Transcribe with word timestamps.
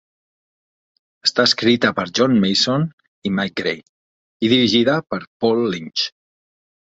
Està 1.27 1.43
escrita 1.49 1.91
per 1.99 2.05
John 2.19 2.33
Mason 2.45 2.87
i 3.29 3.33
Mike 3.39 3.55
Gray, 3.61 3.83
i 4.47 4.49
dirigida 4.55 4.95
per 5.15 5.19
Paul 5.45 5.61
Lynch. 5.75 6.07